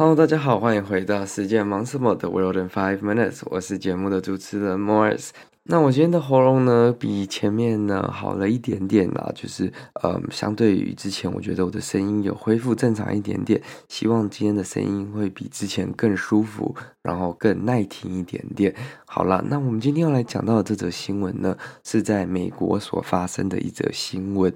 [0.00, 5.28] Hello，大家好，欢迎回到《世界忙什么》的 World in Five Minutes，我是节目的主持人 Morris。
[5.64, 9.70] 那我今天的喉咙呢，比前面呢好了一点点啦，就是
[10.02, 13.60] 嗯，相对于之前，我觉得我的声音有恢复正常一点点。
[13.88, 18.74] 希望今天的声音会比之前更舒服，然后更耐听一点点。
[19.04, 21.54] 好了，那我们今天要来讲到的这则新闻呢，
[21.84, 24.50] 是在美国所发生的一则新闻。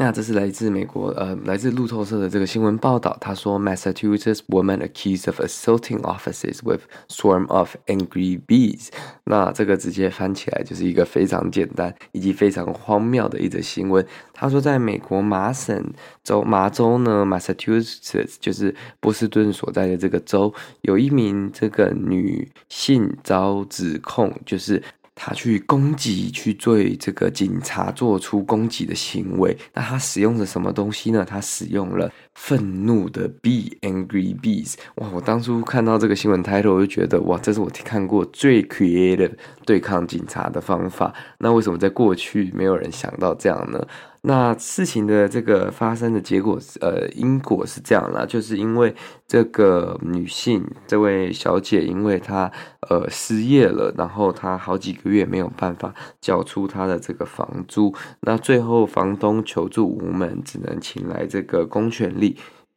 [0.00, 3.14] 那这是来自美国，呃，来自路透社的这个新闻报道。
[3.20, 6.80] 他说，Massachusetts woman accused of assaulting officers with
[7.10, 8.88] swarm of angry bees。
[9.24, 14.02] 那这个直接翻起来就是一个非常简单以及非常荒谬的一则新闻。
[14.32, 15.92] 他说，在美国麻省
[16.24, 24.82] 州麻州呢，Massachusetts 就是波士顿所在的这个州，有一名这个女性遭指控，就是。
[25.14, 29.56] 他去攻击，去对这个警察做出攻击的行为。
[29.74, 31.24] 那他使用的什么东西呢？
[31.24, 34.74] 他使用了愤怒的 Be Angry Bees！。
[34.96, 35.08] 哇！
[35.12, 39.32] 我当初看到这个新闻 title，我就觉得哇，这是我看过最 creative
[39.66, 41.12] 对抗警察的方法。
[41.38, 43.86] 那为什么在过去没有人想到这样呢？
[44.22, 48.94] 那事情的这个发生的结果，呃，因果是这样啦，就是因为
[49.26, 52.52] 这个女性，这位小姐，因为她
[52.90, 62.36] 呃失业了，然后她好几个月没有办法缴出她的这个房租，那最后房东求助无门，只能请来这个公权力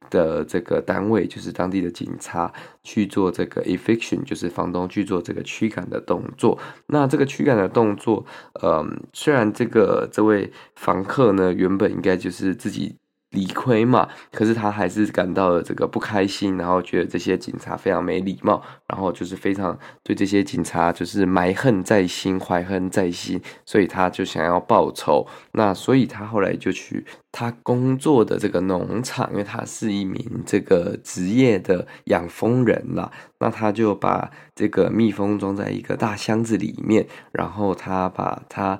[0.09, 2.51] 的这个单位就是当地的警察
[2.83, 6.57] 去做这个 eviction，就是房东去做这个驱赶的动作。
[6.87, 8.25] 那这个驱赶的动作，
[8.63, 12.95] 嗯，虽然这个这位房客呢原本应该就是自己。
[13.33, 25.27] 理亏嘛，可是他还是感到了这个不开心，然后觉得这些警察非常没礼貌，然后就是非常对这些警察就是埋恨在心，怀恨在心，所以他就想要报仇。
[25.53, 38.79] 那所以他后来就去他工作的这个农场，因为他是一名这个职业的养蜂人啦，那他就把这个蜜蜂装在一个大箱子里面，然后他把他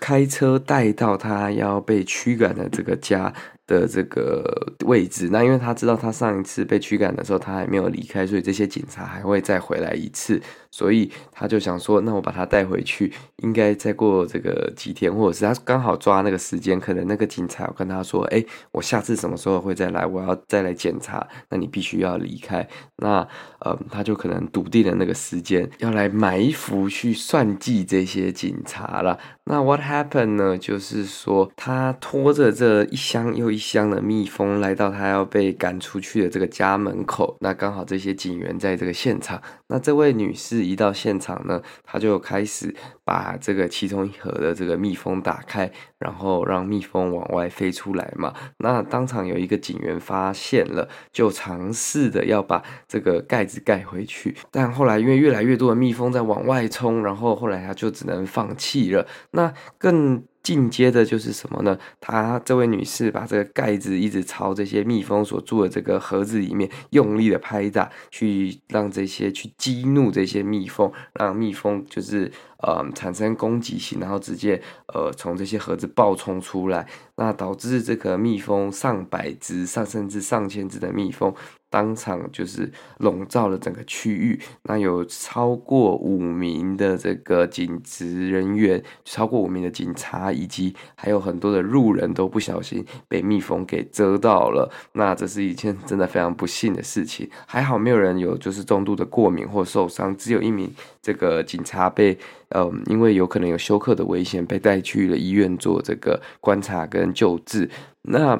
[0.00, 3.32] 开车带到他要被驱赶的这个家。
[3.66, 4.44] 的这个
[4.86, 10.40] 位置，那因为他知道他上一次被驱赶的时候，他还没有离开，所以这些警察还会再回来一次，
[10.76, 23.26] 所以他就想说，那我把他带回去，应该再过这个几天，或者是他刚好抓那个时间，可能那个警察有跟他说，哎，我下次什么时候会再来，我要再来检查，那你必须要离开，那
[23.60, 29.18] 呃，他就可能笃定了那个时间，要来埋伏去算计这些警察了。
[29.44, 30.58] 那 what happened 呢？
[30.58, 39.40] 就是说他拖着这一箱又一箱的蜜蜂来到他要被赶出去的这个家门口，那刚好这些警员在这个现场。
[39.68, 48.34] 那这位女士一到现场呢，他就开始把这个其中一盒的这个蜜蜂打开，然后让蜜蜂往外飞出来嘛。
[48.58, 59.06] 那当场有一个警员发现了，就尝试的要把这个盖子盖回去，但后来因为越来越多的蜜蜂在往外冲，然后后来他就只能放弃了。
[59.30, 60.22] 那更。
[60.46, 61.76] 紧接着就是什么呢？
[62.00, 74.60] 她这位女士把这个盖子一直朝这些蜜蜂所住的这个盒子里面用力的拍打，去让这些去激怒这些蜜蜂，让蜜蜂就是呃产生攻击性，然后直接
[74.94, 76.86] 呃从这些盒子爆冲出来，
[77.16, 81.34] 那导致这个蜜蜂上百只、上甚至上千只的蜜蜂。
[81.68, 94.70] 当场就是笼罩了整个区域，那有超过五名的这个警职人员，超过五名的警察，以及还有很多的路人都不小心被蜜蜂给蛰到了。
[94.92, 102.16] 那这是一件真的非常不幸的事情，还好没有人有就是重度的过敏或受伤，只有一名这个警察被
[102.50, 107.68] 呃因为有可能有休克的危险被带去了医院做这个观察跟救治。
[108.02, 108.38] 那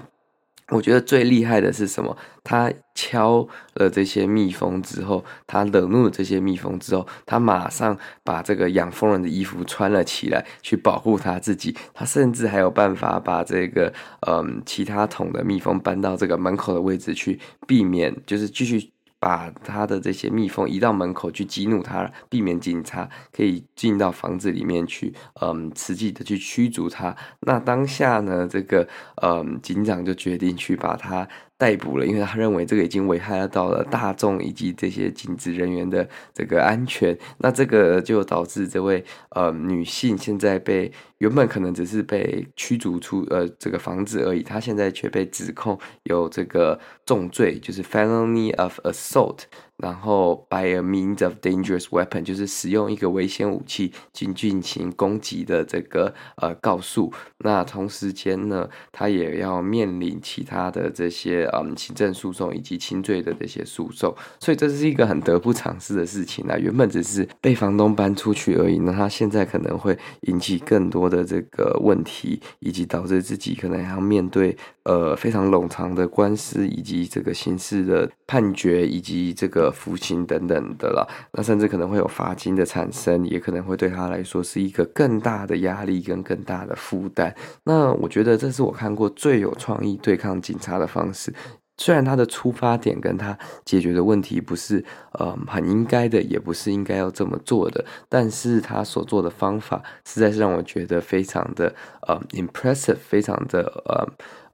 [0.70, 2.16] 我觉得最厉害的是什么？
[2.42, 11.76] 他敲了这些蜜蜂之后，他惹怒了这些蜜蜂之后，他马上把这个养蜂人的衣服穿了起来，去保护他自己。
[11.94, 13.92] 他甚至还有办法把这个
[14.26, 18.90] 嗯其他桶的蜜蜂搬到这个门口的位置去，避免就是继续。
[19.18, 27.16] 把他的这些蜜蜂移到门口去激怒他，避免警察可以进到房子里面去，嗯，实际的去驱逐他。
[27.40, 28.86] 那当下呢，这个
[29.22, 31.28] 嗯警长就决定去把他。
[31.58, 37.16] 逮捕了，因为他认为这个已经危害到了大众以及这些警职人员的这个安全。
[37.38, 49.40] 那这个就导致这位呃女性现在被原本可能只是被驱逐出呃这个房子而已，他现在却被指控有这个重罪，就是 felony of assault。
[49.76, 57.12] 然后，by a means of dangerous weapon，就是使用一个危险武器进进行攻击的这个呃告诉。
[57.40, 64.14] 那同时间呢，他也要面临其他的这些嗯行政诉讼以及轻罪的这些诉讼。
[64.40, 66.56] 所以这是一个很得不偿失的事情啊。
[66.56, 79.72] 原本只是被房东搬出去而已，那他现在可能会引起更多的这个问题，以及导致自己可能还要面对呃非常冗长的官司，以及这个刑事的判决，以及这个。
[79.76, 87.34] 服刑等等的了，那甚至可能会有罚金的产生，也可能会对他来说是一个更大的压力跟更大的负担。
[87.64, 91.32] 那我觉得这是我看过最有创意对抗警察的方式。
[91.78, 101.74] 虽然他的出发点跟他解决的问题不是呃很应该的，也不是应该要这么做的，但是他所做的方法实在是让我觉得非常的
[102.06, 104.06] 呃 impressive，非常的呃。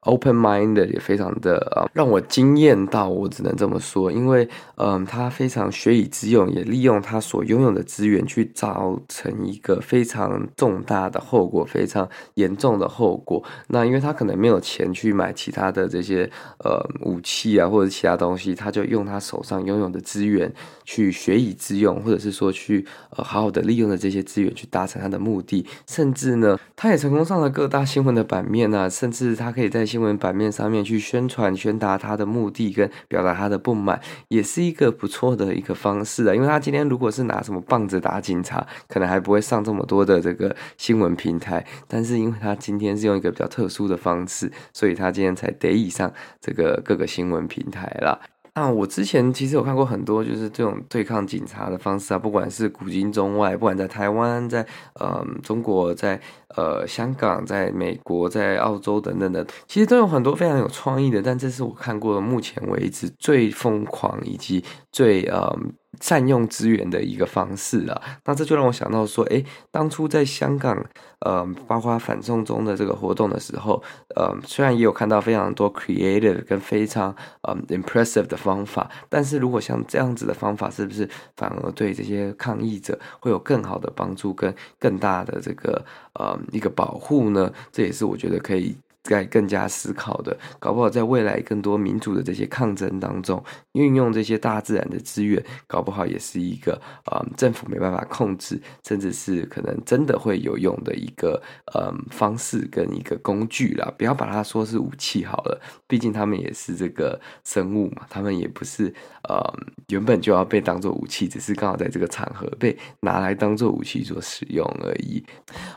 [0.02, 13.40] Open-minded 也非常的啊，让我惊艳到，我只能这么说，因为嗯，他非常学以致用，也利用他所拥有的资源去造成一个非常重大的后果，非常严重的后果。
[13.68, 16.28] 那因为他可能没有钱去买其他的这些
[16.58, 20.52] 呃武器啊，或者其他东西，他就用他手上拥有的资源
[20.84, 36.34] 去学以致用，或者是说去呃好好的利用的这些资源去达成他的目的，甚至呢，他也成功上了各大新闻的版面啊，甚至他可以在新闻版面上面去宣传、宣达他的目的跟表达他的不满，也是一个不错的一个方式啊。
[36.34, 41.62] 因为他今天如果是拿什么棒子打警察，可能还不会上这么多的这个新闻平台。
[41.86, 46.10] 但是因为他今天是用一个比较特殊的方式，所以他今天才得以上
[46.40, 48.18] 这个各个新闻平台啦。
[48.54, 56.20] 那我之前其实有看过很多，就是这种对抗警察的方式啊，不管是古今中外，不管在台湾、在呃中国、在
[56.56, 61.22] 呃香港、在美国、在澳洲等等的，其实都有很多非常有创意的。
[61.22, 65.58] 但这是我看过的目前为止最疯狂以及最呃。
[66.00, 70.84] 占用资源的一个方式啊，那这就让我想到说，诶，当初在香港，
[71.20, 73.82] 呃，包括反送中的这个活动的时候，
[74.16, 85.84] 呃，虽然也有看到非常多 creative 跟非常呃 impressive 的方法，但是如果像这样子的方法，是不是反而对这些抗议者会有更好的帮助跟更大的这个
[86.14, 87.52] 呃一个保护呢？
[87.70, 88.76] 这也是我觉得可以。
[89.04, 101.42] 该更加思考的，搞不好在未来更多民主的这些抗争当中，运用这些大自然的资源，搞不好也是一个呃政府没办法控制，甚至是可能真的会有用的一个
[101.74, 103.92] 呃方式跟一个工具啦。
[103.98, 108.94] 不要把它说是武器好了，毕竟他们也是这个生物嘛，他们也不是
[109.28, 109.42] 呃
[109.88, 115.24] 原本就要被当做武器，只是刚好在这个场合被拿来当做武器做使用而已。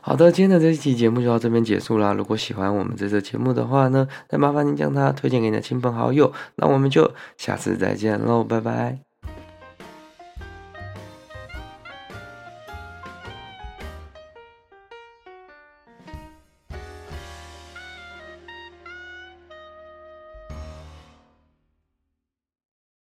[0.01, 2.13] 好的，今天的这一期节目就到这边结束啦。
[2.13, 6.31] 如果喜欢我们这节目的话呢，那麻烦您将它推荐给你的亲朋好友。
[6.55, 9.14] 那我们就下次再见喽，拜拜。